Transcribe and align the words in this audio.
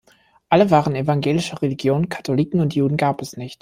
Alle 0.49 0.71
waren 0.71 0.95
evangelischer 0.95 1.61
Religion, 1.61 2.09
Katholiken 2.09 2.59
und 2.59 2.73
Juden 2.73 2.97
gab 2.97 3.21
es 3.21 3.37
nicht. 3.37 3.59